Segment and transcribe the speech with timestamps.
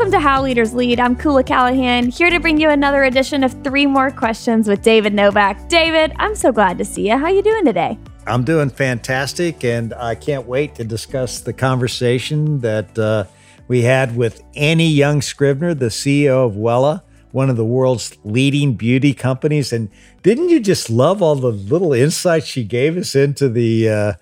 [0.00, 0.98] Welcome to How Leaders Lead.
[0.98, 5.12] I'm Koula Callahan, here to bring you another edition of Three More Questions with David
[5.12, 5.68] Novak.
[5.68, 7.18] David, I'm so glad to see you.
[7.18, 7.98] How you doing today?
[8.26, 13.24] I'm doing fantastic, and I can't wait to discuss the conversation that uh,
[13.68, 18.76] we had with Annie Young Scrivner, the CEO of Wella, one of the world's leading
[18.76, 19.70] beauty companies.
[19.70, 19.90] And
[20.22, 24.12] didn't you just love all the little insights she gave us into the uh,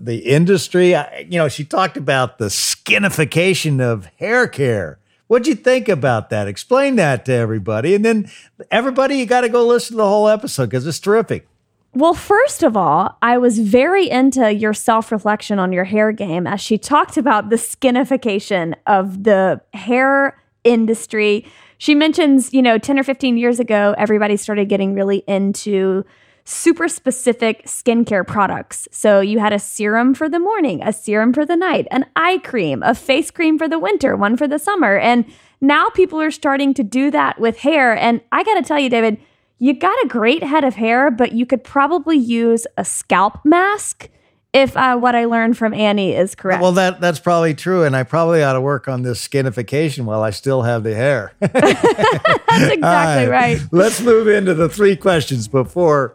[0.00, 0.94] the industry?
[0.94, 6.30] I, you know, she talked about the skinification of hair care What'd you think about
[6.30, 6.46] that?
[6.46, 7.94] Explain that to everybody.
[7.94, 8.30] And then
[8.70, 11.48] everybody, you got to go listen to the whole episode because it's terrific.
[11.94, 16.46] Well, first of all, I was very into your self reflection on your hair game
[16.46, 21.46] as she talked about the skinification of the hair industry.
[21.78, 26.04] She mentions, you know, 10 or 15 years ago, everybody started getting really into
[26.46, 28.86] super specific skincare products.
[28.92, 32.38] So you had a serum for the morning, a serum for the night, an eye
[32.38, 34.96] cream, a face cream for the winter, one for the summer.
[34.96, 35.24] And
[35.60, 37.96] now people are starting to do that with hair.
[37.96, 39.18] And I got to tell you, David,
[39.58, 44.08] you got a great head of hair, but you could probably use a scalp mask
[44.56, 46.62] if uh, what I learned from Annie is correct.
[46.62, 50.22] Well, that that's probably true, and I probably ought to work on this skinification while
[50.22, 51.34] I still have the hair.
[51.40, 53.60] that's exactly right.
[53.70, 56.14] Let's move into the three questions before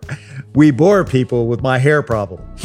[0.55, 2.41] we bore people with my hair problem.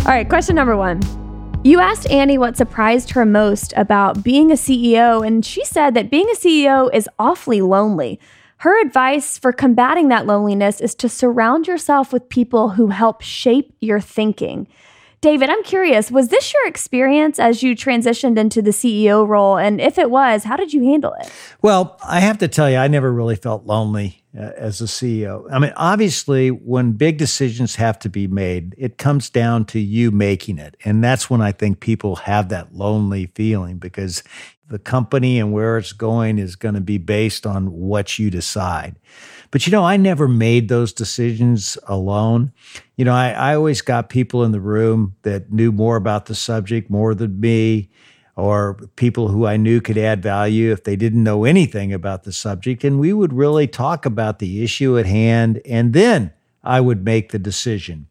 [0.00, 1.00] All right, question number one.
[1.62, 6.10] You asked Annie what surprised her most about being a CEO, and she said that
[6.10, 8.18] being a CEO is awfully lonely.
[8.60, 13.74] Her advice for combating that loneliness is to surround yourself with people who help shape
[13.80, 14.68] your thinking.
[15.22, 19.56] David, I'm curious, was this your experience as you transitioned into the CEO role?
[19.56, 21.32] And if it was, how did you handle it?
[21.62, 25.46] Well, I have to tell you, I never really felt lonely uh, as a CEO.
[25.50, 30.10] I mean, obviously, when big decisions have to be made, it comes down to you
[30.10, 30.76] making it.
[30.84, 34.22] And that's when I think people have that lonely feeling because
[34.70, 38.96] the company and where it's going is going to be based on what you decide.
[39.50, 42.52] But you know, I never made those decisions alone.
[42.96, 46.36] You know, I, I always got people in the room that knew more about the
[46.36, 47.90] subject more than me,
[48.36, 52.32] or people who I knew could add value if they didn't know anything about the
[52.32, 52.84] subject.
[52.84, 57.32] And we would really talk about the issue at hand, and then I would make
[57.32, 58.06] the decision.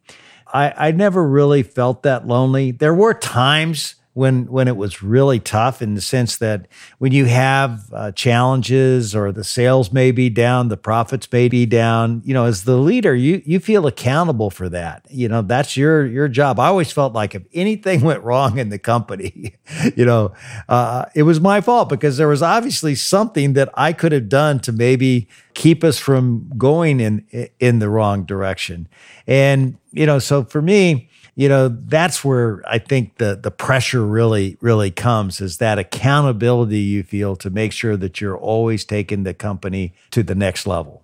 [0.53, 2.71] I, I never really felt that lonely.
[2.71, 7.25] There were times when when it was really tough in the sense that when you
[7.25, 12.21] have uh, challenges or the sales may be down, the profits may be down.
[12.25, 15.05] You know, as the leader, you you feel accountable for that.
[15.09, 16.59] You know, that's your your job.
[16.59, 19.55] I always felt like if anything went wrong in the company,
[19.95, 20.33] you know,
[20.67, 24.59] uh, it was my fault because there was obviously something that I could have done
[24.59, 27.25] to maybe keep us from going in
[27.61, 28.89] in the wrong direction.
[29.25, 34.05] And you know, so for me you know that's where i think the the pressure
[34.05, 39.23] really really comes is that accountability you feel to make sure that you're always taking
[39.23, 41.03] the company to the next level.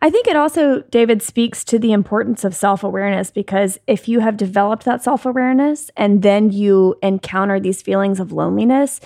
[0.00, 4.20] I think it also, David, speaks to the importance of self awareness because if you
[4.20, 9.00] have developed that self awareness and then you encounter these feelings of loneliness,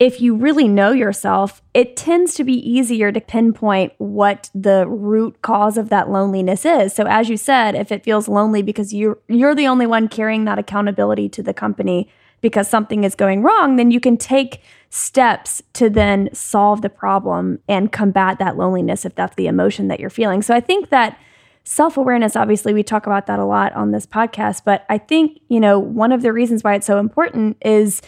[0.00, 5.40] if you really know yourself, it tends to be easier to pinpoint what the root
[5.40, 6.92] cause of that loneliness is.
[6.92, 10.44] So as you said, if it feels lonely because you you're the only one carrying
[10.46, 12.08] that accountability to the company
[12.40, 14.60] because something is going wrong, then you can take
[14.90, 20.00] steps to then solve the problem and combat that loneliness if that's the emotion that
[20.00, 20.42] you're feeling.
[20.42, 21.18] So I think that
[21.62, 25.60] self-awareness obviously we talk about that a lot on this podcast, but I think, you
[25.60, 28.02] know, one of the reasons why it's so important is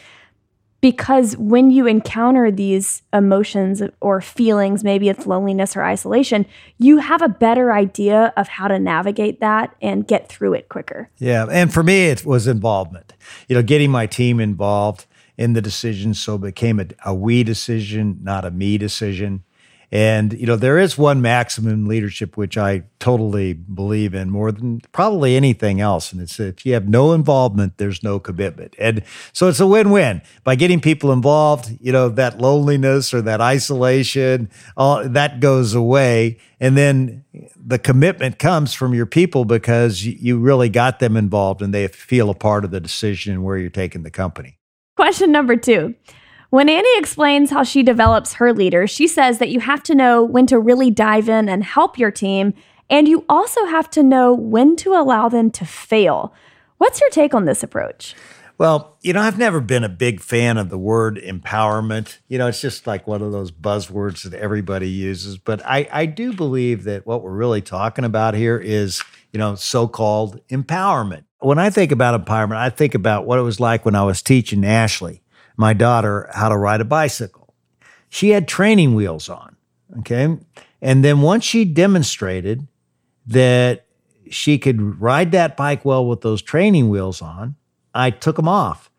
[0.86, 6.46] because when you encounter these emotions or feelings, maybe it's loneliness or isolation,
[6.78, 11.10] you have a better idea of how to navigate that and get through it quicker.
[11.18, 11.46] Yeah.
[11.50, 13.14] And for me, it was involvement,
[13.48, 16.14] you know, getting my team involved in the decision.
[16.14, 19.42] So it became a, a we decision, not a me decision.
[19.92, 24.80] And, you know, there is one maximum leadership which I totally believe in more than
[24.92, 26.12] probably anything else.
[26.12, 28.74] And it's if you have no involvement, there's no commitment.
[28.78, 29.02] And
[29.32, 30.22] so it's a win win.
[30.42, 36.38] By getting people involved, you know, that loneliness or that isolation, all that goes away.
[36.58, 37.24] And then
[37.56, 42.30] the commitment comes from your people because you really got them involved and they feel
[42.30, 44.58] a part of the decision and where you're taking the company.
[44.96, 45.94] Question number two.
[46.56, 50.24] When Annie explains how she develops her leaders, she says that you have to know
[50.24, 52.54] when to really dive in and help your team,
[52.88, 56.32] and you also have to know when to allow them to fail.
[56.78, 58.14] What's your take on this approach?
[58.56, 62.20] Well, you know, I've never been a big fan of the word empowerment.
[62.26, 65.36] You know, it's just like one of those buzzwords that everybody uses.
[65.36, 69.56] But I, I do believe that what we're really talking about here is, you know,
[69.56, 71.24] so called empowerment.
[71.40, 74.22] When I think about empowerment, I think about what it was like when I was
[74.22, 75.20] teaching Ashley
[75.56, 77.54] my daughter how to ride a bicycle.
[78.08, 79.56] She had training wheels on.
[79.98, 80.36] Okay.
[80.82, 82.66] And then once she demonstrated
[83.26, 83.86] that
[84.30, 87.56] she could ride that bike well with those training wheels on,
[87.94, 88.90] I took them off.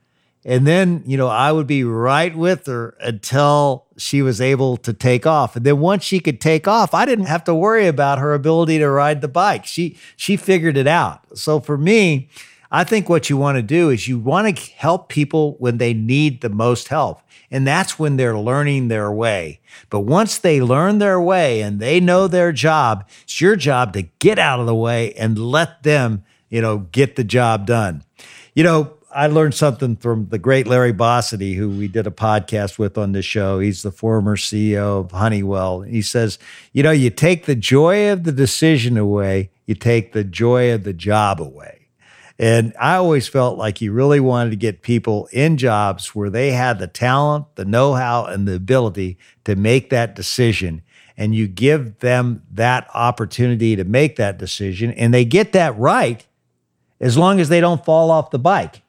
[0.45, 4.94] And then, you know, I would be right with her until she was able to
[4.94, 5.57] take off.
[5.57, 8.77] And then once she could take off, I didn't have to worry about her ability
[8.80, 9.65] to ride the bike.
[9.65, 11.38] She she figured it out.
[11.38, 12.30] So for me,
[12.71, 15.93] I think what you want to do is you want to help people when they
[15.93, 17.21] need the most help.
[17.49, 19.61] And that's when they're learning their way.
[19.89, 24.03] But once they learn their way and they know their job, it's your job to
[24.19, 28.03] get out of the way and let them, you know, get the job done.
[28.53, 32.77] You know, I learned something from the great Larry Bossidy, who we did a podcast
[32.77, 33.59] with on this show.
[33.59, 35.81] He's the former CEO of Honeywell.
[35.81, 36.37] He says,
[36.73, 40.83] you know, you take the joy of the decision away, you take the joy of
[40.83, 41.76] the job away.
[42.39, 46.51] And I always felt like you really wanted to get people in jobs where they
[46.51, 50.83] had the talent, the know how, and the ability to make that decision.
[51.17, 56.27] And you give them that opportunity to make that decision, and they get that right
[56.99, 58.83] as long as they don't fall off the bike.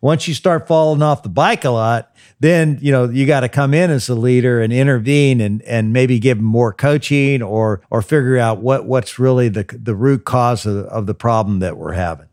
[0.00, 3.48] Once you start falling off the bike a lot, then you know you got to
[3.48, 7.80] come in as a leader and intervene and and maybe give them more coaching or
[7.90, 11.76] or figure out what what's really the the root cause of, of the problem that
[11.78, 12.26] we're having.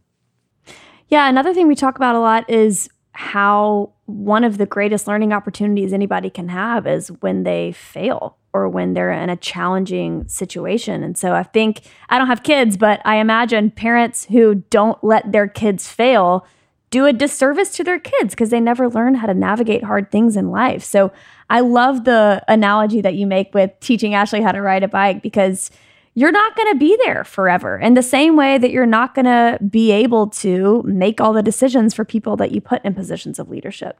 [1.11, 5.33] Yeah, another thing we talk about a lot is how one of the greatest learning
[5.33, 11.03] opportunities anybody can have is when they fail or when they're in a challenging situation.
[11.03, 15.33] And so I think I don't have kids, but I imagine parents who don't let
[15.33, 16.47] their kids fail
[16.91, 20.37] do a disservice to their kids because they never learn how to navigate hard things
[20.37, 20.81] in life.
[20.81, 21.11] So
[21.49, 25.21] I love the analogy that you make with teaching Ashley how to ride a bike
[25.21, 25.71] because
[26.13, 27.77] you're not going to be there forever.
[27.77, 31.43] In the same way that you're not going to be able to make all the
[31.43, 33.97] decisions for people that you put in positions of leadership.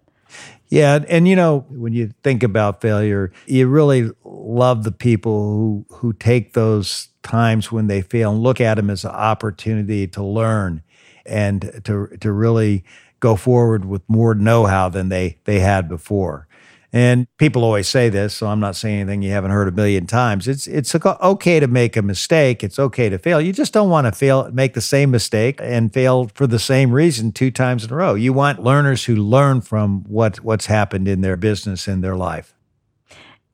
[0.69, 5.85] Yeah, and you know, when you think about failure, you really love the people who
[5.97, 10.23] who take those times when they fail and look at them as an opportunity to
[10.23, 10.81] learn
[11.25, 12.85] and to to really
[13.19, 16.47] go forward with more know-how than they they had before.
[16.93, 20.07] And people always say this, so I'm not saying anything you haven't heard a million
[20.07, 20.47] times.
[20.47, 22.63] It's it's okay to make a mistake.
[22.63, 23.39] It's okay to fail.
[23.39, 26.91] You just don't want to fail, make the same mistake and fail for the same
[26.91, 28.15] reason two times in a row.
[28.15, 32.53] You want learners who learn from what what's happened in their business in their life.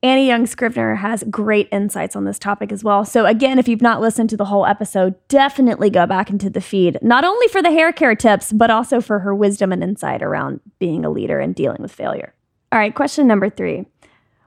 [0.00, 3.04] Annie Young Scrivner has great insights on this topic as well.
[3.04, 6.60] So, again, if you've not listened to the whole episode, definitely go back into the
[6.60, 10.22] feed, not only for the hair care tips, but also for her wisdom and insight
[10.22, 12.32] around being a leader and dealing with failure.
[12.70, 13.86] All right, question number three.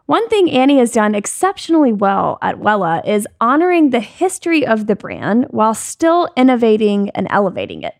[0.05, 4.95] One thing Annie has done exceptionally well at Wella is honoring the history of the
[4.95, 7.95] brand while still innovating and elevating it.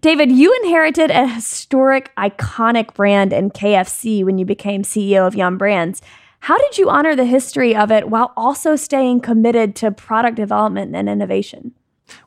[0.00, 5.58] David, you inherited a historic, iconic brand in KFC when you became CEO of Yum
[5.58, 6.00] Brands.
[6.40, 10.94] How did you honor the history of it while also staying committed to product development
[10.94, 11.72] and innovation?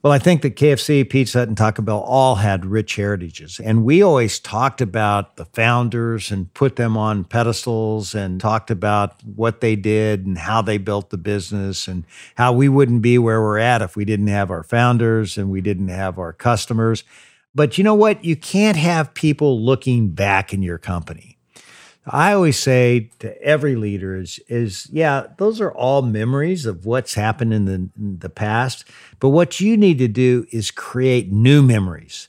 [0.03, 3.59] Well, I think that KFC, Pizza Hut, and Taco Bell all had rich heritages.
[3.59, 9.21] And we always talked about the founders and put them on pedestals and talked about
[9.23, 12.05] what they did and how they built the business and
[12.35, 15.61] how we wouldn't be where we're at if we didn't have our founders and we
[15.61, 17.03] didn't have our customers.
[17.53, 18.23] But you know what?
[18.23, 21.37] You can't have people looking back in your company.
[22.05, 27.13] I always say to every leader is, is yeah, those are all memories of what's
[27.13, 28.85] happened in the, in the past.
[29.19, 32.27] But what you need to do is create new memories.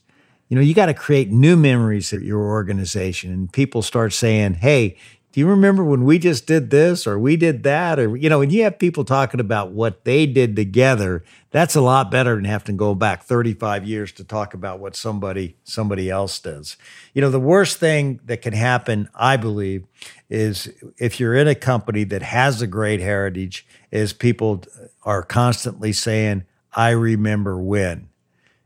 [0.49, 3.31] You know, you got to create new memories at your organization.
[3.31, 4.97] And people start saying, hey,
[5.33, 7.97] do you remember when we just did this or we did that?
[7.97, 11.81] Or, you know, when you have people talking about what they did together, that's a
[11.81, 16.07] lot better than having to go back 35 years to talk about what somebody somebody
[16.07, 16.77] else does.
[17.15, 19.87] You know, the worst thing that can happen, I believe,
[20.29, 24.63] is if you're in a company that has a great heritage, is people
[25.03, 28.09] are constantly saying, I remember when.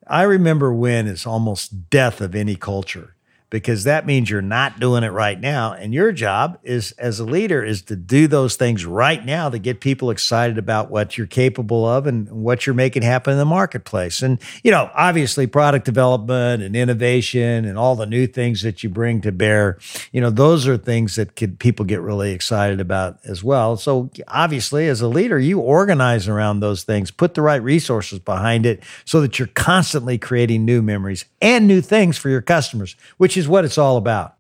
[0.06, 3.16] I remember when is almost death of any culture
[3.50, 5.72] because that means you're not doing it right now.
[5.74, 9.58] And your job is as a leader is to do those things right now to
[9.58, 13.46] get people excited about what you're capable of and what you're making happen in the
[13.46, 14.22] marketplace.
[14.22, 18.90] And, you know, obviously product development and innovation and all the new things that you
[18.90, 19.78] bring to bear,
[20.12, 23.78] you know, those are things that could people get really excited about as well.
[23.78, 28.66] So obviously as a leader, you organize around those things, put the right resources behind
[28.66, 32.96] it so that you're constantly creating new memories and new things for your customers,
[33.38, 34.36] is what it's all about.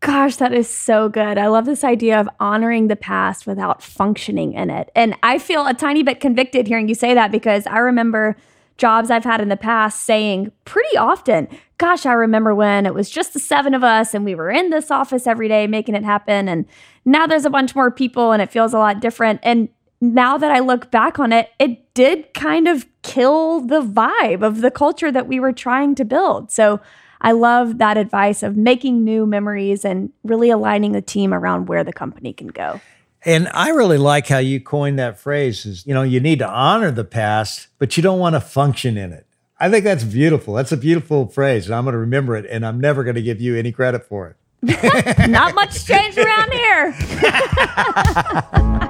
[0.00, 1.38] Gosh, that is so good.
[1.38, 4.90] I love this idea of honoring the past without functioning in it.
[4.94, 8.36] And I feel a tiny bit convicted hearing you say that because I remember
[8.76, 13.08] jobs I've had in the past saying pretty often, Gosh, I remember when it was
[13.08, 16.04] just the seven of us and we were in this office every day making it
[16.04, 16.48] happen.
[16.48, 16.66] And
[17.04, 19.38] now there's a bunch more people and it feels a lot different.
[19.44, 19.68] And
[20.00, 24.60] now that I look back on it, it did kind of kill the vibe of
[24.60, 26.50] the culture that we were trying to build.
[26.50, 26.80] So
[27.20, 31.84] I love that advice of making new memories and really aligning the team around where
[31.84, 32.80] the company can go.
[33.24, 36.48] And I really like how you coined that phrase is, you know, you need to
[36.48, 39.26] honor the past, but you don't want to function in it.
[39.60, 40.54] I think that's beautiful.
[40.54, 43.22] That's a beautiful phrase, and I'm going to remember it, and I'm never going to
[43.22, 44.36] give you any credit for it.
[45.28, 46.94] Not much change around here.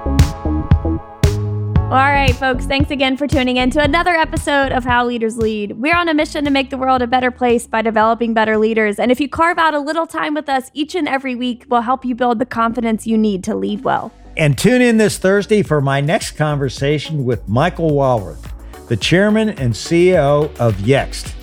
[1.89, 5.73] All right, folks, thanks again for tuning in to another episode of How Leaders Lead.
[5.73, 8.99] We're on a mission to make the world a better place by developing better leaders.
[8.99, 11.81] And if you carve out a little time with us each and every week, we'll
[11.81, 14.13] help you build the confidence you need to lead well.
[14.37, 18.53] And tune in this Thursday for my next conversation with Michael Walrath,
[18.89, 21.38] the chairman and CEO of Yext.